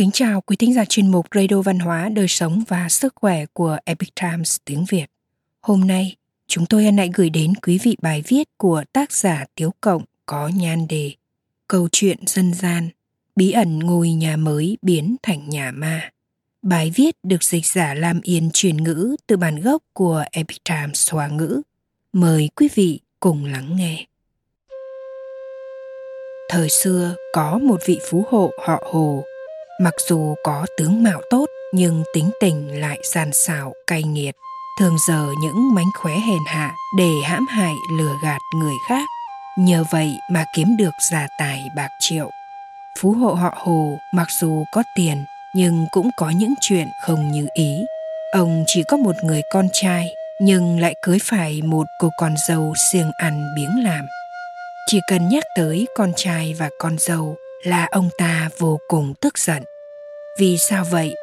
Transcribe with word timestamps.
Kính 0.00 0.10
chào 0.10 0.40
quý 0.40 0.56
thính 0.56 0.74
giả 0.74 0.84
chuyên 0.84 1.10
mục 1.10 1.26
Radio 1.34 1.62
Văn 1.62 1.78
hóa, 1.78 2.08
Đời 2.08 2.28
sống 2.28 2.62
và 2.68 2.88
Sức 2.88 3.14
khỏe 3.16 3.46
của 3.52 3.78
Epic 3.84 4.08
Times 4.22 4.56
tiếng 4.64 4.84
Việt. 4.90 5.06
Hôm 5.60 5.86
nay, 5.86 6.16
chúng 6.46 6.66
tôi 6.66 6.84
hân 6.84 6.96
hạnh 6.96 7.10
gửi 7.14 7.30
đến 7.30 7.52
quý 7.62 7.78
vị 7.82 7.96
bài 8.02 8.22
viết 8.28 8.48
của 8.56 8.84
tác 8.92 9.12
giả 9.12 9.44
Tiếu 9.54 9.70
Cộng 9.80 10.04
có 10.26 10.48
nhan 10.48 10.88
đề 10.88 11.12
Câu 11.68 11.88
chuyện 11.92 12.18
dân 12.26 12.54
gian, 12.54 12.88
bí 13.36 13.52
ẩn 13.52 13.78
ngôi 13.78 14.10
nhà 14.10 14.36
mới 14.36 14.78
biến 14.82 15.16
thành 15.22 15.48
nhà 15.48 15.70
ma. 15.74 16.10
Bài 16.62 16.92
viết 16.94 17.16
được 17.22 17.44
dịch 17.44 17.66
giả 17.66 17.94
Lam 17.94 18.20
Yên 18.22 18.50
truyền 18.52 18.76
ngữ 18.76 19.16
từ 19.26 19.36
bản 19.36 19.60
gốc 19.60 19.82
của 19.92 20.24
Epic 20.32 20.64
Times 20.64 21.12
Hoa 21.12 21.28
ngữ. 21.28 21.62
Mời 22.12 22.50
quý 22.56 22.68
vị 22.74 23.00
cùng 23.20 23.44
lắng 23.44 23.76
nghe. 23.76 24.06
Thời 26.48 26.68
xưa 26.68 27.14
có 27.34 27.58
một 27.58 27.80
vị 27.86 27.98
phú 28.10 28.24
hộ 28.30 28.50
họ 28.66 28.82
Hồ 28.92 29.24
Mặc 29.82 29.94
dù 30.08 30.34
có 30.44 30.66
tướng 30.78 31.02
mạo 31.02 31.20
tốt 31.30 31.46
nhưng 31.72 32.02
tính 32.14 32.30
tình 32.40 32.80
lại 32.80 32.98
gian 33.14 33.32
xảo 33.32 33.72
cay 33.86 34.02
nghiệt, 34.02 34.36
thường 34.78 34.96
giờ 35.08 35.26
những 35.42 35.74
mánh 35.74 35.90
khóe 35.98 36.12
hèn 36.12 36.38
hạ 36.46 36.74
để 36.98 37.10
hãm 37.24 37.46
hại 37.46 37.74
lừa 37.98 38.12
gạt 38.22 38.38
người 38.54 38.74
khác. 38.88 39.08
Nhờ 39.58 39.84
vậy 39.90 40.10
mà 40.30 40.44
kiếm 40.56 40.76
được 40.78 40.90
gia 41.10 41.26
tài 41.38 41.62
bạc 41.76 41.88
triệu. 42.00 42.30
Phú 43.00 43.12
hộ 43.12 43.34
họ 43.34 43.54
Hồ 43.56 43.98
mặc 44.14 44.28
dù 44.40 44.64
có 44.72 44.82
tiền 44.96 45.24
nhưng 45.54 45.86
cũng 45.90 46.10
có 46.16 46.30
những 46.30 46.54
chuyện 46.60 46.88
không 47.06 47.30
như 47.32 47.46
ý. 47.54 47.76
Ông 48.32 48.64
chỉ 48.66 48.82
có 48.88 48.96
một 48.96 49.16
người 49.24 49.42
con 49.52 49.68
trai 49.72 50.08
nhưng 50.40 50.80
lại 50.80 50.94
cưới 51.02 51.18
phải 51.22 51.62
một 51.62 51.86
cô 52.00 52.10
con 52.18 52.34
dâu 52.48 52.74
siêng 52.92 53.10
ăn 53.16 53.54
biếng 53.56 53.84
làm. 53.84 54.06
Chỉ 54.86 55.00
cần 55.08 55.28
nhắc 55.28 55.44
tới 55.56 55.86
con 55.96 56.12
trai 56.16 56.54
và 56.58 56.70
con 56.78 56.98
dâu 56.98 57.36
là 57.62 57.88
ông 57.90 58.10
ta 58.18 58.48
vô 58.58 58.78
cùng 58.88 59.14
tức 59.20 59.38
giận. 59.38 59.62
Vì 60.38 60.58
sao 60.58 60.84
vậy? 60.90 61.14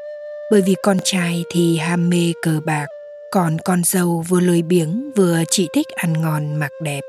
Bởi 0.51 0.61
vì 0.61 0.75
con 0.83 0.97
trai 1.03 1.43
thì 1.49 1.77
ham 1.77 2.09
mê 2.09 2.33
cờ 2.41 2.59
bạc, 2.65 2.87
còn 3.31 3.57
con 3.65 3.83
dâu 3.83 4.25
vừa 4.27 4.39
lười 4.39 4.61
biếng 4.61 5.11
vừa 5.15 5.43
chỉ 5.49 5.67
thích 5.73 5.87
ăn 5.95 6.21
ngon 6.21 6.55
mặc 6.55 6.71
đẹp. 6.83 7.01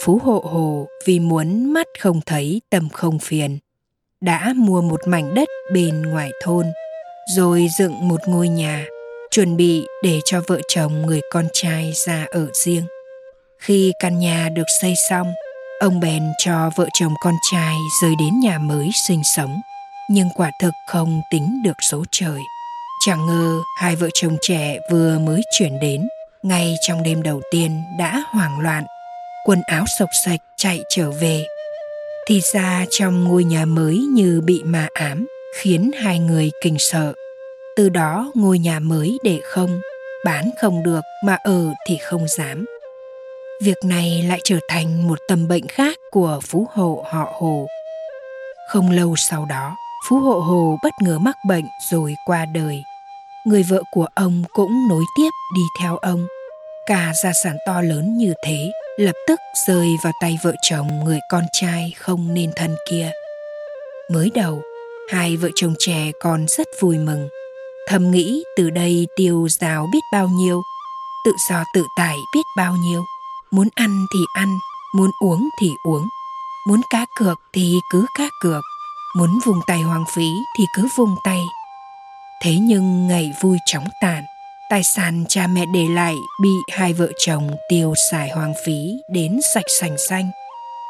Phú 0.00 0.20
hộ 0.24 0.44
hồ 0.52 0.88
vì 1.04 1.18
muốn 1.18 1.72
mắt 1.72 1.86
không 1.98 2.20
thấy 2.26 2.60
tâm 2.70 2.88
không 2.88 3.18
phiền, 3.18 3.58
đã 4.20 4.52
mua 4.56 4.82
một 4.82 5.00
mảnh 5.06 5.34
đất 5.34 5.48
bên 5.72 6.02
ngoài 6.02 6.30
thôn, 6.42 6.66
rồi 7.36 7.68
dựng 7.78 8.08
một 8.08 8.20
ngôi 8.26 8.48
nhà, 8.48 8.86
chuẩn 9.30 9.56
bị 9.56 9.86
để 10.02 10.20
cho 10.24 10.40
vợ 10.46 10.60
chồng 10.68 11.02
người 11.06 11.20
con 11.32 11.46
trai 11.52 11.92
ra 12.06 12.26
ở 12.30 12.46
riêng. 12.52 12.84
Khi 13.58 13.92
căn 14.02 14.18
nhà 14.18 14.48
được 14.48 14.66
xây 14.80 14.94
xong, 15.08 15.34
ông 15.80 16.00
bèn 16.00 16.22
cho 16.38 16.70
vợ 16.76 16.88
chồng 16.94 17.14
con 17.20 17.34
trai 17.50 17.74
rời 18.02 18.14
đến 18.18 18.40
nhà 18.40 18.58
mới 18.58 18.90
sinh 19.06 19.22
sống 19.36 19.60
nhưng 20.10 20.28
quả 20.34 20.50
thực 20.60 20.72
không 20.86 21.20
tính 21.30 21.62
được 21.64 21.76
số 21.90 22.04
trời. 22.10 22.40
Chẳng 23.06 23.26
ngờ 23.26 23.60
hai 23.76 23.96
vợ 23.96 24.08
chồng 24.14 24.36
trẻ 24.40 24.78
vừa 24.90 25.18
mới 25.18 25.42
chuyển 25.58 25.80
đến. 25.80 26.08
Ngay 26.42 26.74
trong 26.86 27.02
đêm 27.02 27.22
đầu 27.22 27.42
tiên 27.50 27.82
đã 27.98 28.22
hoảng 28.30 28.60
loạn. 28.60 28.84
Quần 29.44 29.62
áo 29.66 29.84
sộc 29.98 30.08
sạch 30.24 30.40
chạy 30.56 30.80
trở 30.88 31.10
về. 31.10 31.44
Thì 32.28 32.40
ra 32.40 32.86
trong 32.90 33.24
ngôi 33.24 33.44
nhà 33.44 33.64
mới 33.64 33.96
như 33.96 34.40
bị 34.44 34.62
ma 34.64 34.88
ám, 34.94 35.26
khiến 35.56 35.90
hai 36.02 36.18
người 36.18 36.50
kinh 36.62 36.76
sợ. 36.78 37.12
Từ 37.76 37.88
đó 37.88 38.32
ngôi 38.34 38.58
nhà 38.58 38.78
mới 38.78 39.18
để 39.22 39.40
không, 39.44 39.80
bán 40.24 40.50
không 40.60 40.82
được 40.82 41.00
mà 41.24 41.34
ở 41.34 41.72
thì 41.86 41.96
không 41.96 42.28
dám. 42.28 42.66
Việc 43.62 43.76
này 43.84 44.24
lại 44.28 44.40
trở 44.44 44.58
thành 44.68 45.08
một 45.08 45.18
tầm 45.28 45.48
bệnh 45.48 45.66
khác 45.68 45.98
của 46.10 46.40
phú 46.44 46.68
hộ 46.72 47.04
họ 47.10 47.32
hồ. 47.34 47.66
Không 48.68 48.90
lâu 48.90 49.16
sau 49.16 49.44
đó 49.44 49.76
phú 50.08 50.16
hộ 50.20 50.40
hồ 50.40 50.78
bất 50.82 50.92
ngờ 51.02 51.18
mắc 51.18 51.36
bệnh 51.48 51.64
rồi 51.90 52.16
qua 52.24 52.44
đời. 52.54 52.84
Người 53.46 53.62
vợ 53.62 53.82
của 53.90 54.06
ông 54.14 54.42
cũng 54.52 54.88
nối 54.88 55.04
tiếp 55.16 55.30
đi 55.54 55.62
theo 55.80 55.96
ông. 55.96 56.26
Cả 56.86 57.12
gia 57.22 57.32
sản 57.32 57.56
to 57.66 57.80
lớn 57.80 58.16
như 58.18 58.34
thế 58.44 58.70
lập 58.98 59.12
tức 59.28 59.40
rơi 59.66 59.88
vào 60.04 60.12
tay 60.20 60.38
vợ 60.42 60.52
chồng 60.62 61.04
người 61.04 61.18
con 61.30 61.44
trai 61.52 61.94
không 61.98 62.34
nên 62.34 62.52
thân 62.56 62.76
kia. 62.90 63.10
Mới 64.12 64.30
đầu, 64.34 64.62
hai 65.12 65.36
vợ 65.36 65.48
chồng 65.54 65.74
trẻ 65.78 66.10
còn 66.20 66.46
rất 66.48 66.66
vui 66.80 66.98
mừng. 66.98 67.28
Thầm 67.88 68.10
nghĩ 68.10 68.44
từ 68.56 68.70
đây 68.70 69.06
tiêu 69.16 69.48
rào 69.48 69.86
biết 69.92 70.02
bao 70.12 70.28
nhiêu, 70.28 70.62
tự 71.24 71.32
do 71.50 71.64
tự 71.74 71.84
tại 71.96 72.16
biết 72.34 72.42
bao 72.56 72.76
nhiêu. 72.76 73.04
Muốn 73.50 73.68
ăn 73.74 74.06
thì 74.14 74.20
ăn, 74.34 74.58
muốn 74.94 75.10
uống 75.22 75.48
thì 75.60 75.70
uống, 75.84 76.08
muốn 76.68 76.80
cá 76.90 77.06
cược 77.18 77.40
thì 77.52 77.80
cứ 77.90 78.06
cá 78.18 78.28
cược 78.42 78.62
muốn 79.16 79.38
vùng 79.44 79.60
tay 79.66 79.82
hoang 79.82 80.04
phí 80.14 80.28
thì 80.58 80.64
cứ 80.76 80.88
vùng 80.96 81.16
tay. 81.24 81.40
Thế 82.42 82.56
nhưng 82.60 83.06
ngày 83.06 83.32
vui 83.40 83.58
chóng 83.66 83.84
tàn, 84.00 84.24
tài 84.70 84.82
sản 84.84 85.24
cha 85.28 85.46
mẹ 85.46 85.64
để 85.74 85.86
lại 85.88 86.14
bị 86.42 86.50
hai 86.72 86.92
vợ 86.92 87.08
chồng 87.18 87.56
tiêu 87.68 87.94
xài 88.10 88.30
hoang 88.30 88.54
phí 88.64 88.96
đến 89.12 89.38
sạch 89.54 89.64
sành 89.80 89.98
xanh. 90.08 90.30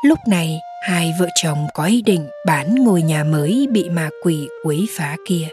Lúc 0.04 0.19
này, 0.26 0.60
hai 0.82 1.12
vợ 1.19 1.28
chồng 1.42 1.66
có 1.75 1.84
ý 1.84 2.03
định 2.03 2.28
bán 2.47 2.75
ngôi 2.75 3.03
nhà 3.03 3.25
mới 3.25 3.66
bị 3.72 3.88
ma 3.88 4.10
quỷ 4.22 4.48
quấy 4.65 4.88
phá 4.98 5.16
kia. 5.28 5.48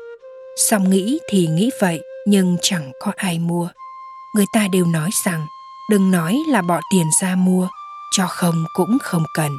Song 0.69 0.89
nghĩ 0.89 1.19
thì 1.29 1.47
nghĩ 1.47 1.69
vậy, 1.81 2.01
nhưng 2.27 2.57
chẳng 2.61 2.91
có 2.99 3.11
ai 3.15 3.39
mua. 3.39 3.69
Người 4.35 4.45
ta 4.53 4.67
đều 4.71 4.85
nói 4.85 5.09
rằng, 5.25 5.45
đừng 5.91 6.11
nói 6.11 6.39
là 6.49 6.61
bỏ 6.61 6.79
tiền 6.91 7.05
ra 7.21 7.35
mua, 7.35 7.67
cho 8.11 8.27
không 8.27 8.65
cũng 8.73 8.97
không 9.01 9.23
cần. 9.33 9.51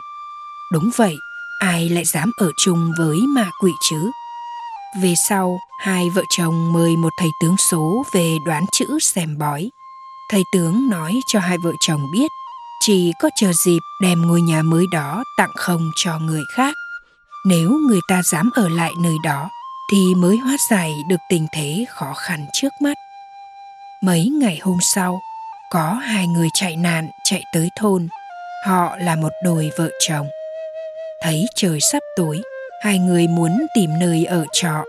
Đúng 0.73 0.91
vậy 0.97 1.15
ai 1.59 1.89
lại 1.89 2.05
dám 2.05 2.31
ở 2.37 2.51
chung 2.57 2.93
với 2.99 3.21
ma 3.21 3.51
quỷ 3.61 3.73
chứ? 3.81 4.11
Về 5.01 5.15
sau, 5.29 5.59
hai 5.81 6.11
vợ 6.11 6.23
chồng 6.31 6.73
mời 6.73 6.97
một 6.97 7.13
thầy 7.19 7.31
tướng 7.41 7.57
số 7.57 8.05
về 8.15 8.37
đoán 8.47 8.65
chữ 8.73 8.99
xem 9.01 9.39
bói. 9.39 9.71
Thầy 10.31 10.43
tướng 10.53 10.89
nói 10.91 11.21
cho 11.27 11.41
hai 11.41 11.59
vợ 11.59 11.73
chồng 11.81 12.11
biết, 12.13 12.31
chỉ 12.81 13.13
có 13.21 13.31
chờ 13.37 13.53
dịp 13.53 13.81
đem 14.03 14.23
ngôi 14.27 14.43
nhà 14.43 14.63
mới 14.63 14.87
đó 14.93 15.25
tặng 15.39 15.53
không 15.57 15.91
cho 15.97 16.19
người 16.19 16.43
khác. 16.57 16.75
Nếu 17.47 17.71
người 17.89 18.01
ta 18.09 18.23
dám 18.23 18.51
ở 18.55 18.69
lại 18.69 18.93
nơi 19.03 19.17
đó, 19.25 19.51
thì 19.93 20.15
mới 20.15 20.37
hóa 20.37 20.57
giải 20.71 20.95
được 21.09 21.21
tình 21.31 21.47
thế 21.53 21.85
khó 21.89 22.15
khăn 22.15 22.47
trước 22.53 22.73
mắt. 22.83 22.97
Mấy 24.03 24.27
ngày 24.41 24.59
hôm 24.63 24.79
sau, 24.81 25.21
có 25.71 25.93
hai 25.93 26.27
người 26.27 26.49
chạy 26.55 26.77
nạn 26.77 27.09
chạy 27.25 27.45
tới 27.53 27.69
thôn. 27.81 28.09
Họ 28.67 28.97
là 28.97 29.17
một 29.17 29.33
đôi 29.45 29.71
vợ 29.79 29.91
chồng 30.09 30.27
thấy 31.25 31.47
trời 31.55 31.81
sắp 31.81 32.03
tối, 32.17 32.43
hai 32.83 32.99
người 32.99 33.29
muốn 33.29 33.67
tìm 33.75 33.91
nơi 34.01 34.25
ở 34.25 34.45
trọ. 34.53 34.85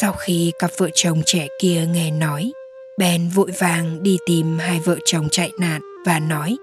Sau 0.00 0.12
khi 0.12 0.52
cặp 0.58 0.70
vợ 0.76 0.88
chồng 0.94 1.22
trẻ 1.26 1.46
kia 1.60 1.86
nghe 1.92 2.10
nói 2.10 2.52
bèn 2.98 3.28
vội 3.28 3.50
vàng 3.58 4.02
đi 4.02 4.18
tìm 4.26 4.58
hai 4.58 4.80
vợ 4.80 4.96
chồng 5.04 5.28
chạy 5.30 5.50
nạn 5.60 5.80
và 6.06 6.18
nói, 6.18 6.56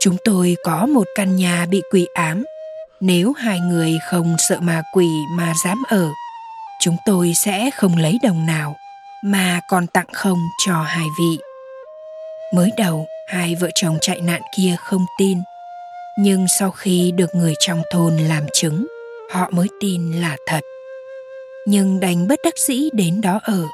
chúng 0.00 0.16
tôi 0.24 0.56
có 0.64 0.86
một 0.86 1.06
căn 1.14 1.36
nhà 1.36 1.66
bị 1.70 1.82
quỷ 1.90 2.06
ám. 2.14 2.44
Nếu 3.00 3.32
hai 3.32 3.60
người 3.60 3.98
không 4.10 4.36
sợ 4.48 4.60
ma 4.60 4.82
quỷ 4.92 5.08
mà 5.36 5.52
dám 5.64 5.82
ở, 5.88 6.08
chúng 6.80 6.96
tôi 7.06 7.32
sẽ 7.34 7.70
không 7.70 7.96
lấy 7.96 8.18
đồng 8.22 8.46
nào 8.46 8.76
mà 9.24 9.60
còn 9.68 9.86
tặng 9.86 10.08
không 10.12 10.38
cho 10.66 10.82
hai 10.82 11.06
vị. 11.18 11.38
Mới 12.54 12.70
đầu, 12.76 13.06
hai 13.28 13.54
vợ 13.54 13.68
chồng 13.74 13.98
chạy 14.00 14.20
nạn 14.20 14.42
kia 14.56 14.76
không 14.78 15.06
tin 15.18 15.38
nhưng 16.18 16.46
sau 16.58 16.70
khi 16.70 17.12
được 17.16 17.34
người 17.34 17.54
trong 17.58 17.82
thôn 17.92 18.16
làm 18.16 18.46
chứng, 18.52 18.86
họ 19.30 19.50
mới 19.50 19.66
tin 19.80 20.12
là 20.12 20.36
thật. 20.46 20.60
Nhưng 21.66 22.00
đành 22.00 22.28
bất 22.28 22.38
đắc 22.44 22.54
dĩ 22.58 22.88
đến 22.92 23.20
đó 23.20 23.40
ở, 23.42 23.64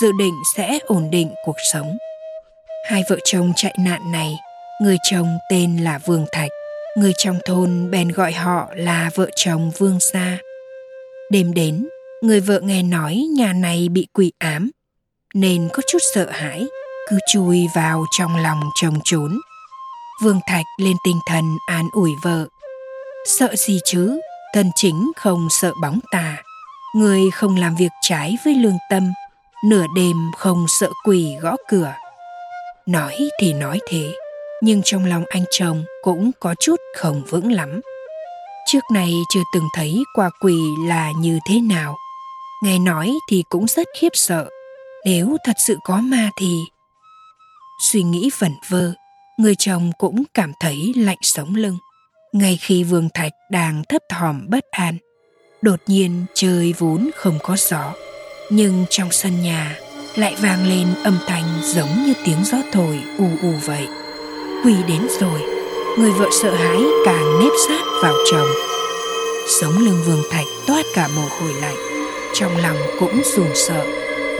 dự 0.00 0.12
định 0.18 0.34
sẽ 0.56 0.78
ổn 0.86 1.10
định 1.10 1.30
cuộc 1.44 1.56
sống. 1.72 1.98
Hai 2.88 3.02
vợ 3.08 3.18
chồng 3.24 3.52
chạy 3.56 3.74
nạn 3.78 4.12
này, 4.12 4.34
người 4.82 4.96
chồng 5.10 5.38
tên 5.50 5.76
là 5.76 5.98
vương 5.98 6.26
thạch, 6.32 6.50
người 6.96 7.12
trong 7.18 7.38
thôn 7.44 7.90
bèn 7.90 8.08
gọi 8.08 8.32
họ 8.32 8.68
là 8.74 9.10
vợ 9.14 9.30
chồng 9.36 9.70
vương 9.78 9.98
gia. 10.12 10.38
Đêm 11.30 11.54
đến, 11.54 11.88
người 12.22 12.40
vợ 12.40 12.60
nghe 12.60 12.82
nói 12.82 13.26
nhà 13.36 13.52
này 13.52 13.88
bị 13.88 14.06
quỷ 14.12 14.32
ám, 14.38 14.70
nên 15.34 15.68
có 15.72 15.82
chút 15.88 15.98
sợ 16.14 16.30
hãi, 16.30 16.66
cứ 17.08 17.18
chui 17.32 17.66
vào 17.74 18.04
trong 18.18 18.36
lòng 18.36 18.60
chồng 18.80 19.00
trốn. 19.04 19.38
Vương 20.22 20.40
Thạch 20.46 20.66
lên 20.76 20.96
tinh 21.04 21.20
thần 21.26 21.58
an 21.66 21.88
ủi 21.92 22.16
vợ. 22.22 22.46
Sợ 23.26 23.54
gì 23.56 23.80
chứ, 23.84 24.20
thân 24.54 24.70
chính 24.74 25.12
không 25.16 25.48
sợ 25.50 25.72
bóng 25.82 25.98
tà. 26.10 26.36
Người 26.94 27.30
không 27.30 27.56
làm 27.56 27.76
việc 27.76 27.92
trái 28.02 28.36
với 28.44 28.54
lương 28.54 28.78
tâm, 28.90 29.12
nửa 29.64 29.84
đêm 29.96 30.16
không 30.36 30.66
sợ 30.68 30.90
quỷ 31.04 31.36
gõ 31.40 31.56
cửa. 31.68 31.92
Nói 32.86 33.28
thì 33.40 33.52
nói 33.52 33.78
thế, 33.88 34.14
nhưng 34.62 34.82
trong 34.84 35.04
lòng 35.04 35.24
anh 35.28 35.44
chồng 35.50 35.84
cũng 36.02 36.30
có 36.40 36.54
chút 36.60 36.76
không 36.96 37.22
vững 37.28 37.52
lắm. 37.52 37.80
Trước 38.66 38.84
này 38.92 39.12
chưa 39.34 39.42
từng 39.54 39.68
thấy 39.74 40.04
qua 40.14 40.30
quỷ 40.40 40.56
là 40.86 41.12
như 41.12 41.38
thế 41.48 41.60
nào. 41.60 41.96
Nghe 42.62 42.78
nói 42.78 43.12
thì 43.30 43.44
cũng 43.48 43.66
rất 43.66 43.88
khiếp 43.98 44.12
sợ. 44.12 44.48
Nếu 45.04 45.36
thật 45.44 45.56
sự 45.66 45.76
có 45.84 45.96
ma 45.96 46.30
thì... 46.38 46.64
Suy 47.80 48.02
nghĩ 48.02 48.30
vẩn 48.38 48.52
vơ, 48.68 48.92
người 49.38 49.54
chồng 49.54 49.90
cũng 49.98 50.22
cảm 50.34 50.52
thấy 50.60 50.92
lạnh 50.96 51.18
sống 51.22 51.54
lưng. 51.54 51.78
Ngay 52.32 52.58
khi 52.60 52.84
vương 52.84 53.08
thạch 53.14 53.32
đang 53.50 53.82
thấp 53.88 54.02
thỏm 54.08 54.46
bất 54.48 54.64
an, 54.70 54.96
đột 55.62 55.80
nhiên 55.86 56.24
trời 56.34 56.74
vốn 56.78 57.10
không 57.16 57.38
có 57.42 57.56
gió, 57.58 57.94
nhưng 58.50 58.84
trong 58.90 59.08
sân 59.12 59.42
nhà 59.42 59.76
lại 60.16 60.36
vang 60.40 60.68
lên 60.68 60.86
âm 61.04 61.18
thanh 61.26 61.44
giống 61.62 62.04
như 62.06 62.14
tiếng 62.24 62.44
gió 62.44 62.58
thổi 62.72 63.00
ù 63.18 63.28
ù 63.42 63.52
vậy. 63.64 63.88
Quỳ 64.64 64.74
đến 64.88 65.06
rồi, 65.20 65.40
người 65.98 66.10
vợ 66.10 66.28
sợ 66.42 66.54
hãi 66.54 66.82
càng 67.04 67.40
nếp 67.40 67.52
sát 67.68 67.82
vào 68.02 68.14
chồng. 68.32 68.48
Sống 69.60 69.78
lưng 69.78 70.02
vương 70.06 70.22
thạch 70.30 70.46
toát 70.66 70.86
cả 70.94 71.08
mồ 71.16 71.22
hôi 71.40 71.54
lạnh, 71.60 71.76
trong 72.34 72.56
lòng 72.56 72.76
cũng 73.00 73.22
run 73.36 73.50
sợ, 73.54 73.86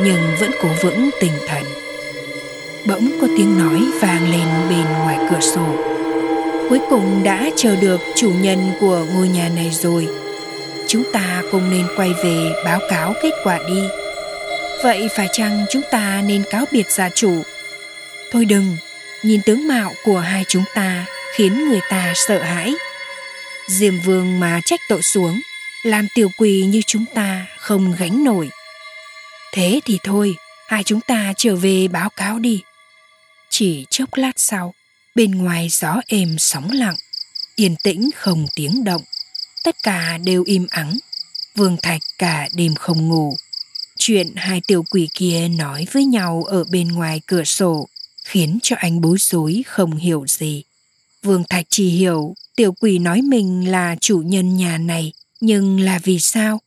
nhưng 0.05 0.21
vẫn 0.41 0.51
cố 0.63 0.69
vững 0.83 1.11
tinh 1.21 1.33
thần 1.49 1.65
bỗng 2.87 3.11
có 3.21 3.27
tiếng 3.37 3.59
nói 3.59 3.85
vang 4.01 4.31
lên 4.31 4.49
bên 4.69 4.85
ngoài 4.85 5.19
cửa 5.31 5.41
sổ. 5.41 5.77
Cuối 6.69 6.81
cùng 6.91 7.23
đã 7.25 7.51
chờ 7.57 7.77
được 7.77 8.01
chủ 8.17 8.33
nhân 8.41 8.71
của 8.81 9.07
ngôi 9.15 9.29
nhà 9.29 9.49
này 9.57 9.71
rồi. 9.73 10.09
Chúng 10.87 11.05
ta 11.13 11.43
cùng 11.53 11.71
nên 11.71 11.87
quay 11.97 12.11
về 12.25 12.51
báo 12.65 12.81
cáo 12.91 13.15
kết 13.23 13.31
quả 13.45 13.59
đi. 13.69 13.83
Vậy 14.83 15.09
phải 15.17 15.29
chăng 15.33 15.67
chúng 15.71 15.83
ta 15.91 16.23
nên 16.27 16.43
cáo 16.51 16.65
biệt 16.73 16.91
gia 16.91 17.11
chủ? 17.11 17.43
Thôi 18.31 18.45
đừng, 18.45 18.77
nhìn 19.23 19.41
tướng 19.43 19.69
mạo 19.69 19.93
của 20.05 20.19
hai 20.19 20.45
chúng 20.49 20.65
ta 20.75 21.07
khiến 21.35 21.69
người 21.69 21.81
ta 21.91 22.13
sợ 22.15 22.43
hãi. 22.43 22.75
Diêm 23.67 24.01
vương 24.01 24.41
mà 24.41 24.61
trách 24.65 24.81
tội 24.89 25.03
xuống, 25.03 25.41
làm 25.83 26.07
tiểu 26.15 26.31
quỳ 26.39 26.65
như 26.65 26.81
chúng 26.87 27.05
ta 27.15 27.47
không 27.59 27.95
gánh 27.99 28.25
nổi. 28.25 28.51
Thế 29.53 29.81
thì 29.85 29.99
thôi 30.03 30.37
hai 30.69 30.85
chúng 30.85 31.01
ta 31.01 31.33
trở 31.37 31.57
về 31.57 31.89
báo 31.89 32.11
cáo 32.17 32.39
đi. 32.39 32.63
Chỉ 33.51 33.87
chốc 33.91 34.09
lát 34.15 34.33
sau, 34.37 34.75
bên 35.15 35.31
ngoài 35.31 35.69
gió 35.71 36.01
êm 36.07 36.39
sóng 36.39 36.71
lặng, 36.71 36.97
yên 37.57 37.77
tĩnh 37.85 38.11
không 38.17 38.47
tiếng 38.55 38.85
động. 38.85 39.03
Tất 39.65 39.77
cả 39.83 40.19
đều 40.25 40.45
im 40.45 40.67
ắng. 40.71 40.99
Vương 41.57 41.77
thạch 41.83 42.01
cả 42.19 42.49
đêm 42.55 42.75
không 42.75 43.09
ngủ. 43.09 43.37
Chuyện 43.99 44.33
hai 44.37 44.61
tiểu 44.69 44.85
quỷ 44.91 45.09
kia 45.15 45.49
nói 45.49 45.87
với 45.93 46.05
nhau 46.05 46.45
ở 46.49 46.65
bên 46.71 46.89
ngoài 46.89 47.21
cửa 47.27 47.45
sổ 47.45 47.89
khiến 48.25 48.59
cho 48.63 48.77
anh 48.79 49.01
bối 49.01 49.17
rối 49.21 49.63
không 49.67 49.97
hiểu 49.97 50.25
gì. 50.29 50.63
Vương 51.23 51.45
thạch 51.45 51.67
chỉ 51.71 51.89
hiểu 51.89 52.35
tiểu 52.57 52.75
quỷ 52.81 52.99
nói 52.99 53.23
mình 53.23 53.71
là 53.71 53.97
chủ 54.01 54.19
nhân 54.19 54.57
nhà 54.57 54.79
này, 54.79 55.13
nhưng 55.41 55.81
là 55.81 55.99
vì 56.05 56.19
sao? 56.19 56.61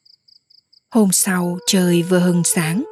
Hôm 0.89 1.11
sau 1.11 1.57
trời 1.67 2.01
vừa 2.01 2.19
hừng 2.19 2.43
sáng 2.43 2.83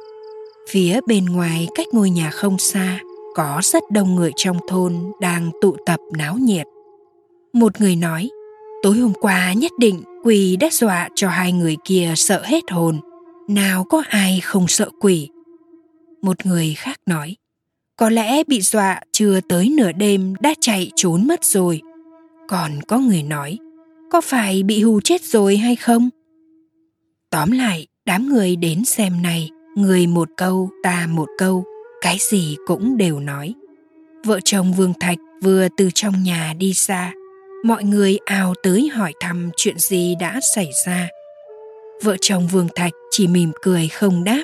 phía 0.70 1.00
bên 1.06 1.24
ngoài 1.24 1.68
cách 1.74 1.86
ngôi 1.92 2.10
nhà 2.10 2.30
không 2.30 2.58
xa, 2.58 3.00
có 3.34 3.60
rất 3.62 3.82
đông 3.90 4.14
người 4.14 4.32
trong 4.36 4.56
thôn 4.68 4.94
đang 5.20 5.50
tụ 5.60 5.76
tập 5.86 6.00
náo 6.16 6.36
nhiệt. 6.38 6.66
Một 7.52 7.80
người 7.80 7.96
nói, 7.96 8.30
tối 8.82 8.98
hôm 8.98 9.12
qua 9.20 9.52
nhất 9.52 9.72
định 9.78 10.02
quỷ 10.24 10.56
đã 10.56 10.68
dọa 10.72 11.08
cho 11.14 11.28
hai 11.28 11.52
người 11.52 11.76
kia 11.84 12.12
sợ 12.16 12.42
hết 12.44 12.70
hồn, 12.70 13.00
nào 13.48 13.84
có 13.84 14.02
ai 14.08 14.40
không 14.40 14.68
sợ 14.68 14.90
quỷ 15.00 15.28
một 16.22 16.46
người 16.46 16.74
khác 16.74 17.00
nói, 17.06 17.36
có 17.96 18.10
lẽ 18.10 18.44
bị 18.44 18.60
dọa 18.60 19.00
chưa 19.12 19.40
tới 19.40 19.68
nửa 19.76 19.92
đêm 19.92 20.34
đã 20.40 20.54
chạy 20.60 20.90
trốn 20.96 21.26
mất 21.26 21.44
rồi. 21.44 21.80
Còn 22.48 22.72
có 22.88 22.98
người 22.98 23.22
nói, 23.22 23.58
có 24.10 24.20
phải 24.20 24.62
bị 24.62 24.82
hù 24.82 25.00
chết 25.00 25.24
rồi 25.24 25.56
hay 25.56 25.76
không? 25.76 26.10
Tóm 27.30 27.50
lại, 27.50 27.86
đám 28.06 28.28
người 28.28 28.56
đến 28.56 28.84
xem 28.84 29.22
này 29.22 29.50
người 29.76 30.06
một 30.06 30.28
câu, 30.36 30.70
ta 30.82 31.06
một 31.10 31.28
câu, 31.38 31.64
cái 32.00 32.16
gì 32.20 32.56
cũng 32.66 32.96
đều 32.96 33.20
nói. 33.20 33.54
Vợ 34.24 34.40
chồng 34.44 34.72
vương 34.72 34.92
thạch 35.00 35.18
vừa 35.42 35.68
từ 35.76 35.90
trong 35.94 36.22
nhà 36.22 36.54
đi 36.58 36.74
xa, 36.74 37.12
mọi 37.64 37.84
người 37.84 38.18
ào 38.24 38.54
tới 38.62 38.88
hỏi 38.94 39.12
thăm 39.20 39.50
chuyện 39.56 39.78
gì 39.78 40.14
đã 40.20 40.40
xảy 40.54 40.70
ra. 40.86 41.08
Vợ 42.02 42.16
chồng 42.20 42.46
vương 42.46 42.68
thạch 42.74 42.92
chỉ 43.10 43.26
mỉm 43.26 43.52
cười 43.62 43.88
không 43.88 44.24
đáp, 44.24 44.42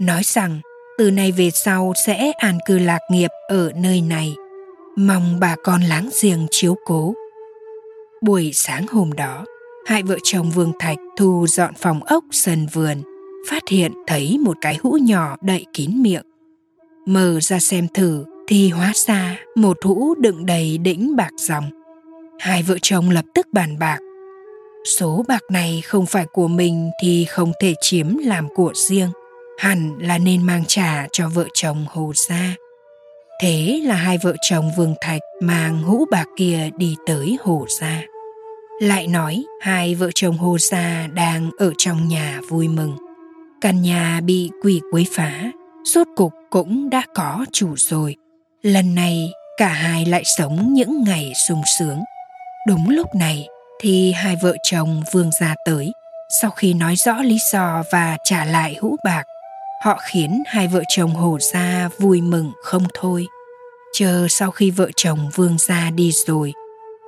nói 0.00 0.22
rằng, 0.24 0.60
từ 0.98 1.10
nay 1.10 1.32
về 1.32 1.50
sau 1.50 1.92
sẽ 2.06 2.32
an 2.38 2.58
cư 2.66 2.78
lạc 2.78 3.00
nghiệp 3.10 3.30
ở 3.48 3.72
nơi 3.76 4.00
này. 4.00 4.34
Mong 4.96 5.40
bà 5.40 5.56
con 5.64 5.82
láng 5.82 6.08
giềng 6.22 6.46
chiếu 6.50 6.76
cố. 6.84 7.14
Buổi 8.22 8.50
sáng 8.54 8.86
hôm 8.86 9.12
đó, 9.12 9.44
hai 9.86 10.02
vợ 10.02 10.16
chồng 10.22 10.50
vương 10.50 10.72
thạch 10.78 10.98
thu 11.16 11.46
dọn 11.48 11.74
phòng 11.74 12.04
ốc 12.04 12.24
sân 12.30 12.66
vườn 12.72 13.02
phát 13.50 13.62
hiện 13.68 13.92
thấy 14.06 14.38
một 14.38 14.56
cái 14.60 14.78
hũ 14.82 14.92
nhỏ 14.92 15.36
đậy 15.40 15.66
kín 15.72 16.02
miệng. 16.02 16.22
Mở 17.06 17.40
ra 17.40 17.58
xem 17.58 17.88
thử 17.94 18.24
thì 18.48 18.68
hóa 18.68 18.92
ra 18.94 19.38
một 19.54 19.78
hũ 19.84 20.14
đựng 20.14 20.46
đầy 20.46 20.78
đĩnh 20.78 21.16
bạc 21.16 21.30
dòng. 21.38 21.70
Hai 22.38 22.62
vợ 22.62 22.78
chồng 22.82 23.10
lập 23.10 23.24
tức 23.34 23.46
bàn 23.52 23.78
bạc. 23.78 23.98
Số 24.84 25.24
bạc 25.28 25.42
này 25.50 25.82
không 25.84 26.06
phải 26.06 26.26
của 26.32 26.48
mình 26.48 26.90
thì 27.02 27.24
không 27.24 27.52
thể 27.60 27.74
chiếm 27.80 28.16
làm 28.18 28.48
của 28.54 28.72
riêng, 28.74 29.10
hẳn 29.58 29.98
là 30.00 30.18
nên 30.18 30.42
mang 30.42 30.64
trả 30.68 31.06
cho 31.12 31.28
vợ 31.28 31.46
chồng 31.54 31.86
hồ 31.88 32.12
gia. 32.14 32.54
Thế 33.42 33.80
là 33.84 33.94
hai 33.94 34.18
vợ 34.22 34.34
chồng 34.50 34.70
vương 34.76 34.94
thạch 35.00 35.20
mang 35.42 35.82
hũ 35.82 36.04
bạc 36.10 36.26
kia 36.36 36.70
đi 36.76 36.96
tới 37.06 37.36
hồ 37.40 37.66
gia. 37.80 38.02
Lại 38.80 39.06
nói 39.06 39.44
hai 39.60 39.94
vợ 39.94 40.10
chồng 40.14 40.38
hồ 40.38 40.58
gia 40.58 41.06
đang 41.14 41.50
ở 41.58 41.72
trong 41.78 42.08
nhà 42.08 42.40
vui 42.48 42.68
mừng 42.68 42.96
căn 43.62 43.82
nhà 43.82 44.20
bị 44.24 44.50
quỷ 44.62 44.80
quấy 44.92 45.06
phá, 45.12 45.50
rốt 45.84 46.06
cục 46.16 46.32
cũng 46.50 46.90
đã 46.90 47.02
có 47.14 47.44
chủ 47.52 47.74
rồi. 47.76 48.16
Lần 48.62 48.94
này, 48.94 49.32
cả 49.56 49.68
hai 49.68 50.06
lại 50.06 50.22
sống 50.36 50.72
những 50.72 51.04
ngày 51.04 51.32
sung 51.48 51.62
sướng. 51.78 52.00
Đúng 52.68 52.88
lúc 52.88 53.14
này 53.14 53.46
thì 53.80 54.12
hai 54.12 54.36
vợ 54.42 54.56
chồng 54.62 55.02
vương 55.12 55.30
gia 55.40 55.54
tới. 55.64 55.92
Sau 56.40 56.50
khi 56.50 56.74
nói 56.74 56.96
rõ 56.96 57.22
lý 57.22 57.38
do 57.52 57.82
và 57.90 58.16
trả 58.24 58.44
lại 58.44 58.76
hũ 58.80 58.96
bạc, 59.04 59.24
họ 59.84 59.98
khiến 60.10 60.42
hai 60.46 60.68
vợ 60.68 60.82
chồng 60.88 61.10
hồ 61.10 61.38
gia 61.52 61.88
vui 61.98 62.20
mừng 62.20 62.52
không 62.62 62.84
thôi. 62.94 63.26
Chờ 63.94 64.26
sau 64.30 64.50
khi 64.50 64.70
vợ 64.70 64.90
chồng 64.96 65.30
vương 65.34 65.58
gia 65.58 65.90
đi 65.90 66.12
rồi, 66.12 66.52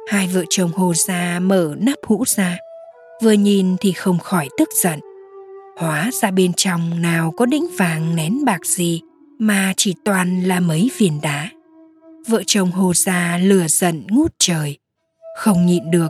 hai 0.08 0.26
vợ 0.26 0.44
chồng 0.50 0.72
hồ 0.72 0.94
gia 0.94 1.38
mở 1.40 1.74
nắp 1.78 1.98
hũ 2.06 2.24
ra. 2.26 2.58
Vừa 3.22 3.32
nhìn 3.32 3.76
thì 3.80 3.92
không 3.92 4.18
khỏi 4.18 4.48
tức 4.58 4.68
giận 4.82 5.00
hóa 5.76 6.10
ra 6.22 6.30
bên 6.30 6.52
trong 6.56 7.02
nào 7.02 7.32
có 7.36 7.46
đĩnh 7.46 7.66
vàng 7.78 8.16
nén 8.16 8.44
bạc 8.44 8.66
gì 8.66 9.00
mà 9.38 9.72
chỉ 9.76 9.94
toàn 10.04 10.44
là 10.44 10.60
mấy 10.60 10.90
viên 10.98 11.20
đá. 11.20 11.48
Vợ 12.28 12.42
chồng 12.46 12.70
hồ 12.70 12.94
gia 12.94 13.38
lửa 13.38 13.66
giận 13.68 14.06
ngút 14.10 14.34
trời. 14.38 14.78
Không 15.36 15.66
nhịn 15.66 15.90
được, 15.90 16.08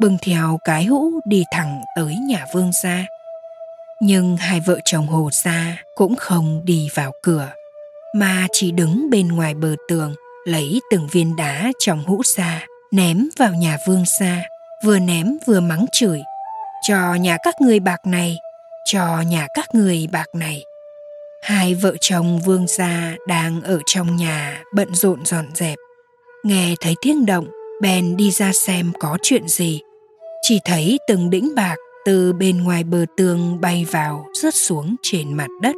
bưng 0.00 0.16
theo 0.22 0.58
cái 0.64 0.84
hũ 0.84 1.20
đi 1.28 1.44
thẳng 1.52 1.82
tới 1.96 2.16
nhà 2.16 2.44
vương 2.54 2.70
gia. 2.82 3.04
Nhưng 4.02 4.36
hai 4.36 4.60
vợ 4.66 4.78
chồng 4.84 5.06
hồ 5.06 5.30
gia 5.32 5.76
cũng 5.94 6.16
không 6.16 6.60
đi 6.64 6.88
vào 6.94 7.12
cửa, 7.22 7.48
mà 8.14 8.46
chỉ 8.52 8.72
đứng 8.72 9.10
bên 9.10 9.28
ngoài 9.28 9.54
bờ 9.54 9.76
tường, 9.88 10.14
lấy 10.44 10.80
từng 10.90 11.08
viên 11.12 11.36
đá 11.36 11.72
trong 11.78 12.04
hũ 12.04 12.22
ra, 12.36 12.66
ném 12.92 13.28
vào 13.38 13.54
nhà 13.54 13.78
vương 13.88 14.04
gia, 14.20 14.42
vừa 14.84 14.98
ném 14.98 15.36
vừa 15.46 15.60
mắng 15.60 15.86
chửi. 15.92 16.22
Cho 16.88 17.14
nhà 17.14 17.36
các 17.42 17.60
người 17.60 17.80
bạc 17.80 18.06
này 18.06 18.38
cho 18.84 19.20
nhà 19.20 19.48
các 19.54 19.74
người 19.74 20.08
bạc 20.12 20.26
này. 20.34 20.64
Hai 21.42 21.74
vợ 21.74 21.96
chồng 22.00 22.40
vương 22.46 22.66
gia 22.66 23.16
đang 23.28 23.62
ở 23.62 23.80
trong 23.86 24.16
nhà 24.16 24.62
bận 24.74 24.94
rộn 24.94 25.24
dọn 25.24 25.46
dẹp. 25.54 25.78
Nghe 26.44 26.74
thấy 26.80 26.94
tiếng 27.02 27.26
động 27.26 27.46
bèn 27.82 28.16
đi 28.16 28.30
ra 28.30 28.52
xem 28.52 28.92
có 29.00 29.18
chuyện 29.22 29.48
gì. 29.48 29.80
Chỉ 30.42 30.58
thấy 30.64 30.98
từng 31.08 31.30
đĩnh 31.30 31.54
bạc 31.54 31.76
từ 32.04 32.32
bên 32.32 32.64
ngoài 32.64 32.84
bờ 32.84 33.04
tường 33.16 33.60
bay 33.60 33.86
vào, 33.90 34.26
rớt 34.34 34.54
xuống 34.54 34.96
trên 35.02 35.34
mặt 35.34 35.48
đất. 35.62 35.76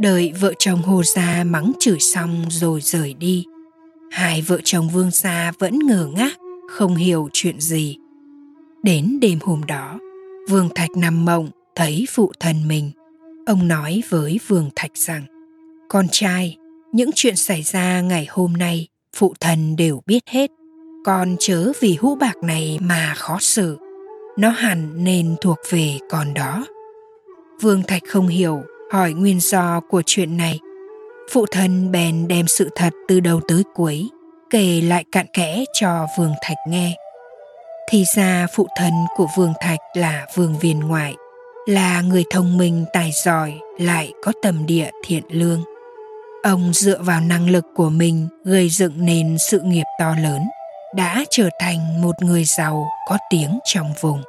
Đợi 0.00 0.32
vợ 0.40 0.52
chồng 0.58 0.82
hồ 0.82 1.02
gia 1.02 1.44
mắng 1.44 1.72
chửi 1.80 1.98
xong 2.00 2.44
rồi 2.48 2.80
rời 2.80 3.14
đi. 3.14 3.44
Hai 4.10 4.42
vợ 4.42 4.58
chồng 4.64 4.88
vương 4.88 5.10
gia 5.10 5.52
vẫn 5.58 5.78
ngờ 5.78 6.08
ngác, 6.14 6.32
không 6.70 6.94
hiểu 6.96 7.28
chuyện 7.32 7.60
gì. 7.60 7.96
Đến 8.82 9.18
đêm 9.20 9.38
hôm 9.40 9.64
đó, 9.66 9.98
vương 10.48 10.68
thạch 10.74 10.90
nằm 10.96 11.24
mộng 11.24 11.50
thấy 11.74 12.06
phụ 12.10 12.32
thân 12.40 12.68
mình. 12.68 12.90
Ông 13.46 13.68
nói 13.68 14.02
với 14.08 14.40
vương 14.48 14.70
thạch 14.76 14.96
rằng, 14.96 15.22
con 15.88 16.06
trai, 16.10 16.56
những 16.92 17.10
chuyện 17.14 17.36
xảy 17.36 17.62
ra 17.62 18.00
ngày 18.00 18.26
hôm 18.30 18.52
nay, 18.52 18.88
phụ 19.16 19.34
thân 19.40 19.76
đều 19.76 20.02
biết 20.06 20.22
hết. 20.26 20.50
Con 21.04 21.36
chớ 21.38 21.72
vì 21.80 21.96
hũ 22.00 22.14
bạc 22.14 22.36
này 22.42 22.78
mà 22.82 23.14
khó 23.16 23.38
xử. 23.40 23.78
Nó 24.38 24.48
hẳn 24.48 25.04
nên 25.04 25.36
thuộc 25.40 25.58
về 25.70 25.98
con 26.10 26.34
đó. 26.34 26.66
Vương 27.60 27.82
thạch 27.82 28.02
không 28.08 28.28
hiểu, 28.28 28.62
hỏi 28.90 29.12
nguyên 29.12 29.40
do 29.40 29.80
của 29.80 30.02
chuyện 30.06 30.36
này. 30.36 30.58
Phụ 31.30 31.46
thân 31.50 31.92
bèn 31.92 32.28
đem 32.28 32.46
sự 32.46 32.68
thật 32.74 32.92
từ 33.08 33.20
đầu 33.20 33.40
tới 33.48 33.62
cuối, 33.74 34.08
kể 34.50 34.80
lại 34.80 35.04
cạn 35.12 35.26
kẽ 35.32 35.64
cho 35.72 36.06
vương 36.18 36.32
thạch 36.42 36.56
nghe. 36.68 36.96
Thì 37.90 38.04
ra 38.16 38.46
phụ 38.54 38.66
thân 38.76 38.92
của 39.16 39.26
vương 39.36 39.52
thạch 39.60 39.80
là 39.94 40.26
vương 40.34 40.58
viên 40.58 40.80
ngoại 40.80 41.14
là 41.66 42.00
người 42.00 42.24
thông 42.30 42.58
minh 42.58 42.84
tài 42.92 43.10
giỏi 43.24 43.58
lại 43.78 44.12
có 44.22 44.32
tầm 44.42 44.66
địa 44.66 44.90
thiện 45.04 45.24
lương 45.28 45.64
ông 46.42 46.72
dựa 46.74 46.98
vào 47.02 47.20
năng 47.20 47.50
lực 47.50 47.64
của 47.74 47.90
mình 47.90 48.28
gây 48.44 48.68
dựng 48.68 48.92
nên 48.96 49.38
sự 49.38 49.60
nghiệp 49.60 49.84
to 49.98 50.14
lớn 50.22 50.42
đã 50.96 51.24
trở 51.30 51.48
thành 51.60 52.02
một 52.02 52.22
người 52.22 52.44
giàu 52.44 52.84
có 53.08 53.18
tiếng 53.30 53.58
trong 53.64 53.92
vùng 54.00 54.22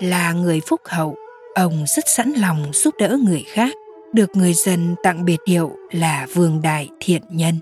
là 0.00 0.32
người 0.32 0.60
phúc 0.60 0.80
hậu, 0.84 1.16
ông 1.54 1.84
rất 1.86 2.08
sẵn 2.08 2.32
lòng 2.32 2.70
giúp 2.72 2.94
đỡ 2.98 3.18
người 3.24 3.44
khác, 3.46 3.74
được 4.12 4.36
người 4.36 4.54
dân 4.54 4.94
tặng 5.02 5.24
biệt 5.24 5.40
hiệu 5.46 5.72
là 5.90 6.26
Vương 6.34 6.62
Đại 6.62 6.88
Thiện 7.00 7.22
Nhân. 7.30 7.54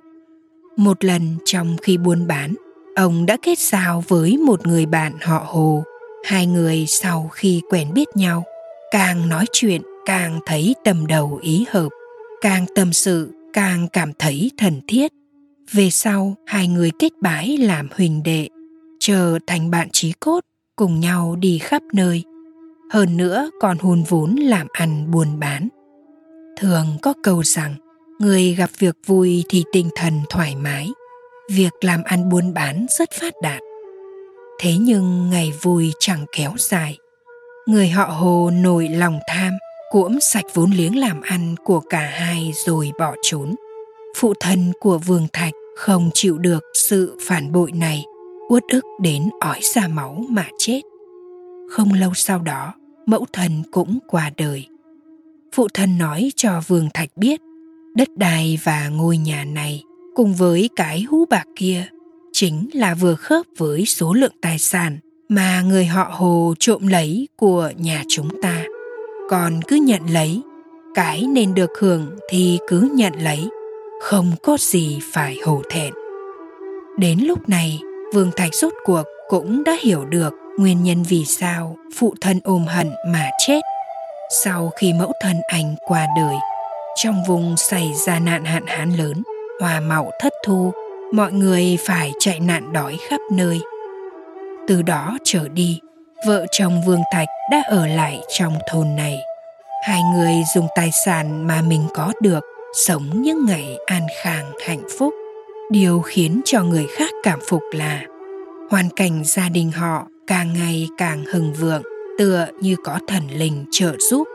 Một 0.77 1.05
lần 1.05 1.37
trong 1.45 1.77
khi 1.83 1.97
buôn 1.97 2.27
bán, 2.27 2.55
ông 2.97 3.27
đã 3.27 3.37
kết 3.43 3.59
giao 3.59 4.05
với 4.09 4.37
một 4.37 4.67
người 4.67 4.87
bạn 4.87 5.13
họ 5.23 5.43
Hồ. 5.47 5.85
Hai 6.25 6.47
người 6.47 6.87
sau 6.87 7.31
khi 7.33 7.63
quen 7.71 7.95
biết 7.95 8.09
nhau, 8.15 8.45
càng 8.91 9.29
nói 9.29 9.45
chuyện 9.53 9.83
càng 10.07 10.41
thấy 10.47 10.75
tầm 10.85 11.07
đầu 11.07 11.39
ý 11.43 11.67
hợp, 11.71 11.89
càng 12.41 12.67
tâm 12.75 12.93
sự 12.93 13.33
càng 13.53 13.89
cảm 13.93 14.13
thấy 14.19 14.51
thần 14.59 14.81
thiết. 14.89 15.13
Về 15.73 15.91
sau, 15.91 16.35
hai 16.47 16.69
người 16.69 16.91
kết 16.99 17.13
bái 17.21 17.57
làm 17.57 17.89
huỳnh 17.95 18.23
đệ, 18.23 18.49
chờ 19.01 19.39
thành 19.47 19.71
bạn 19.71 19.89
trí 19.93 20.13
cốt, 20.13 20.41
cùng 20.77 21.01
nhau 21.01 21.37
đi 21.37 21.59
khắp 21.59 21.83
nơi. 21.93 22.25
Hơn 22.91 23.17
nữa 23.17 23.51
còn 23.61 23.79
hùn 23.79 24.03
vốn 24.03 24.37
làm 24.37 24.67
ăn 24.73 25.11
buôn 25.11 25.41
bán. 25.41 25.69
Thường 26.57 26.87
có 27.03 27.15
câu 27.23 27.43
rằng, 27.43 27.75
người 28.19 28.55
gặp 28.55 28.71
việc 28.79 28.97
vui 29.07 29.45
thì 29.49 29.65
tinh 29.73 29.89
thần 29.97 30.13
thoải 30.31 30.57
mái, 30.57 30.89
việc 31.51 31.73
làm 31.81 32.03
ăn 32.05 32.29
buôn 32.29 32.55
bán 32.55 32.87
rất 32.99 33.11
phát 33.21 33.35
đạt. 33.43 33.61
Thế 34.61 34.77
nhưng 34.81 35.31
ngày 35.31 35.53
vui 35.63 35.93
chẳng 35.99 36.27
kéo 36.33 36.53
dài. 36.59 36.99
Người 37.69 37.89
họ 37.89 38.05
Hồ 38.05 38.51
nổi 38.51 38.89
lòng 38.89 39.19
tham, 39.27 39.53
cuỗm 39.91 40.19
sạch 40.21 40.45
vốn 40.55 40.71
liếng 40.71 40.99
làm 40.99 41.21
ăn 41.21 41.55
của 41.65 41.81
cả 41.81 42.11
hai 42.13 42.53
rồi 42.67 42.91
bỏ 42.99 43.15
trốn. 43.23 43.55
Phụ 44.17 44.35
thân 44.41 44.73
của 44.81 44.99
Vương 44.99 45.27
Thạch 45.33 45.53
không 45.77 46.11
chịu 46.15 46.39
được 46.39 46.65
sự 46.75 47.19
phản 47.27 47.53
bội 47.53 47.73
này, 47.73 48.05
uất 48.49 48.63
ức 48.73 48.85
đến 49.01 49.31
ói 49.41 49.61
ra 49.63 49.89
máu 49.89 50.25
mà 50.29 50.49
chết. 50.59 50.81
Không 51.71 51.93
lâu 51.93 52.15
sau 52.15 52.39
đó, 52.39 52.75
mẫu 53.07 53.27
thân 53.33 53.63
cũng 53.71 53.99
qua 54.07 54.31
đời. 54.37 54.67
Phụ 55.53 55.69
thân 55.75 55.99
nói 55.99 56.33
cho 56.37 56.61
Vương 56.67 56.89
Thạch 56.95 57.11
biết, 57.17 57.41
đất 57.95 58.09
đai 58.17 58.59
và 58.65 58.89
ngôi 58.89 59.17
nhà 59.17 59.45
này 59.45 59.83
cùng 60.15 60.35
với 60.35 60.71
cái 60.77 61.03
hú 61.03 61.25
bạc 61.25 61.47
kia 61.57 61.87
chính 62.33 62.69
là 62.73 62.95
vừa 62.95 63.15
khớp 63.15 63.47
với 63.57 63.87
số 63.87 64.15
lượng 64.15 64.35
tài 64.41 64.59
sản 64.59 64.99
mà 65.29 65.63
người 65.63 65.87
họ 65.87 66.09
Hồ 66.13 66.55
trộm 66.59 66.87
lấy 66.87 67.29
của 67.37 67.71
nhà 67.77 68.03
chúng 68.09 68.43
ta. 68.43 68.65
Còn 69.31 69.61
cứ 69.69 69.77
nhận 69.77 70.11
lấy, 70.11 70.43
cái 70.95 71.25
nên 71.33 71.55
được 71.55 71.71
hưởng 71.79 72.19
thì 72.31 72.59
cứ 72.69 72.91
nhận 72.95 73.13
lấy, 73.23 73.49
không 74.03 74.33
có 74.43 74.57
gì 74.61 74.99
phải 75.13 75.39
hổ 75.45 75.63
thẹn. 75.71 75.93
Đến 76.99 77.19
lúc 77.23 77.49
này, 77.49 77.81
Vương 78.15 78.31
Thạch 78.37 78.55
rốt 78.55 78.73
cuộc 78.85 79.03
cũng 79.29 79.65
đã 79.65 79.77
hiểu 79.83 80.05
được 80.05 80.35
nguyên 80.59 80.83
nhân 80.83 81.03
vì 81.09 81.25
sao 81.25 81.77
phụ 81.97 82.15
thân 82.21 82.41
ôm 82.45 82.65
hận 82.67 82.91
mà 83.07 83.31
chết. 83.47 83.61
Sau 84.45 84.71
khi 84.77 84.93
mẫu 84.93 85.13
thân 85.23 85.37
anh 85.49 85.75
qua 85.87 86.07
đời, 86.17 86.37
trong 86.97 87.23
vùng 87.29 87.57
xảy 87.57 87.93
ra 88.07 88.19
nạn 88.19 88.45
hạn 88.45 88.67
hán 88.67 88.93
lớn, 88.93 89.23
hoa 89.61 89.81
màu 89.81 90.11
thất 90.21 90.33
thu, 90.47 90.73
mọi 91.13 91.33
người 91.33 91.79
phải 91.87 92.13
chạy 92.21 92.41
nạn 92.41 92.73
đói 92.73 92.97
khắp 93.09 93.21
nơi. 93.33 93.61
Từ 94.69 94.83
đó 94.83 95.19
trở 95.25 95.49
đi, 95.49 95.81
vợ 96.27 96.47
chồng 96.51 96.83
Vương 96.87 97.01
Thạch 97.13 97.29
đã 97.51 97.63
ở 97.69 97.87
lại 97.87 98.21
trong 98.39 98.55
thôn 98.71 98.97
này. 98.97 99.19
Hai 99.87 100.01
người 100.15 100.35
dùng 100.55 100.67
tài 100.77 100.91
sản 101.05 101.47
mà 101.47 101.63
mình 101.63 101.83
có 101.95 102.13
được 102.21 102.45
sống 102.87 103.23
những 103.23 103.47
ngày 103.47 103.79
an 103.87 104.07
khang 104.23 104.53
hạnh 104.67 104.83
phúc. 104.99 105.15
Điều 105.71 106.01
khiến 106.01 106.41
cho 106.45 106.63
người 106.63 106.87
khác 106.97 107.11
cảm 107.23 107.39
phục 107.49 107.63
là 107.73 108.03
hoàn 108.71 108.89
cảnh 108.97 109.25
gia 109.25 109.49
đình 109.49 109.71
họ 109.71 110.07
càng 110.27 110.53
ngày 110.53 110.89
càng 110.99 111.25
hừng 111.25 111.53
vượng, 111.53 111.83
tựa 112.19 112.47
như 112.61 112.77
có 112.85 112.99
thần 113.09 113.23
linh 113.31 113.65
trợ 113.71 113.97
giúp. 113.99 114.29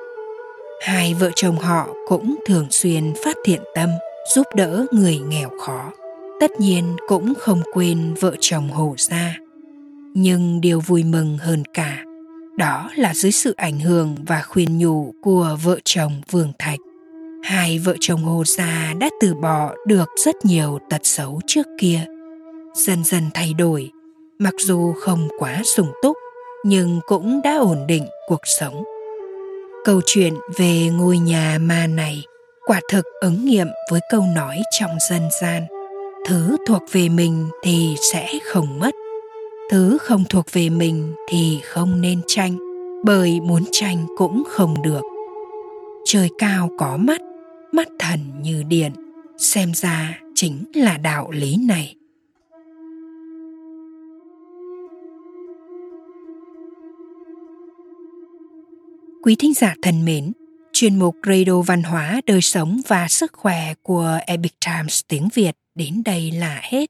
Hai 0.81 1.13
vợ 1.13 1.29
chồng 1.35 1.57
họ 1.57 1.87
cũng 2.07 2.35
thường 2.47 2.67
xuyên 2.69 3.13
phát 3.25 3.37
thiện 3.45 3.61
tâm, 3.75 3.89
giúp 4.35 4.47
đỡ 4.55 4.85
người 4.91 5.19
nghèo 5.19 5.49
khó. 5.61 5.91
Tất 6.39 6.51
nhiên 6.59 6.95
cũng 7.07 7.33
không 7.39 7.61
quên 7.73 8.13
vợ 8.19 8.35
chồng 8.39 8.69
Hồ 8.69 8.95
Gia. 8.97 9.42
Nhưng 10.15 10.61
điều 10.61 10.79
vui 10.79 11.03
mừng 11.03 11.37
hơn 11.37 11.63
cả, 11.73 12.03
đó 12.57 12.89
là 12.95 13.13
dưới 13.13 13.31
sự 13.31 13.53
ảnh 13.57 13.79
hưởng 13.79 14.15
và 14.27 14.41
khuyên 14.47 14.77
nhủ 14.77 15.13
của 15.21 15.57
vợ 15.63 15.79
chồng 15.83 16.21
Vương 16.31 16.51
Thạch. 16.59 16.79
Hai 17.43 17.79
vợ 17.79 17.95
chồng 17.99 18.23
Hồ 18.23 18.43
Gia 18.45 18.93
đã 18.99 19.09
từ 19.21 19.33
bỏ 19.33 19.75
được 19.87 20.09
rất 20.25 20.35
nhiều 20.45 20.79
tật 20.89 21.01
xấu 21.03 21.41
trước 21.47 21.67
kia. 21.79 22.05
Dần 22.73 23.03
dần 23.03 23.23
thay 23.33 23.53
đổi, 23.53 23.91
mặc 24.39 24.53
dù 24.59 24.93
không 24.93 25.27
quá 25.39 25.61
sung 25.75 25.91
túc, 26.03 26.17
nhưng 26.65 26.99
cũng 27.07 27.41
đã 27.43 27.57
ổn 27.57 27.87
định 27.87 28.05
cuộc 28.27 28.41
sống. 28.43 28.83
Câu 29.85 30.01
chuyện 30.05 30.33
về 30.55 30.89
ngôi 30.93 31.17
nhà 31.17 31.57
ma 31.61 31.87
này 31.87 32.23
quả 32.65 32.81
thực 32.91 33.05
ứng 33.21 33.45
nghiệm 33.45 33.67
với 33.91 34.01
câu 34.11 34.25
nói 34.35 34.61
trong 34.79 34.91
dân 35.09 35.21
gian 35.41 35.63
thứ 36.27 36.57
thuộc 36.67 36.81
về 36.91 37.09
mình 37.09 37.49
thì 37.63 37.95
sẽ 38.11 38.27
không 38.51 38.79
mất 38.79 38.95
thứ 39.73 39.97
không 40.01 40.23
thuộc 40.29 40.45
về 40.51 40.69
mình 40.69 41.13
thì 41.29 41.59
không 41.63 42.01
nên 42.01 42.21
tranh, 42.27 42.57
bởi 43.05 43.39
muốn 43.39 43.63
tranh 43.71 44.05
cũng 44.17 44.43
không 44.49 44.81
được. 44.81 45.01
Trời 46.05 46.29
cao 46.37 46.69
có 46.77 46.97
mắt 46.97 47.21
mắt 47.71 47.87
thần 47.99 48.19
như 48.41 48.63
điện, 48.67 48.91
xem 49.37 49.73
ra 49.73 50.19
chính 50.35 50.63
là 50.73 50.97
đạo 50.97 51.31
lý 51.31 51.57
này. 51.57 51.95
Quý 59.23 59.35
thính 59.39 59.53
giả 59.53 59.75
thân 59.81 60.05
mến, 60.05 60.31
chuyên 60.73 60.99
mục 60.99 61.15
radio 61.27 61.61
văn 61.61 61.83
hóa, 61.83 62.21
đời 62.25 62.41
sống 62.41 62.81
và 62.87 63.07
sức 63.07 63.31
khỏe 63.33 63.73
của 63.81 64.17
epic 64.27 64.53
times 64.65 65.01
tiếng 65.07 65.27
việt 65.33 65.55
đến 65.75 66.01
đây 66.05 66.31
là 66.31 66.59
hết 66.63 66.89